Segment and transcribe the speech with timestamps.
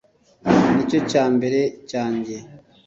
[0.73, 2.35] Nicyo cya mbere cyanjye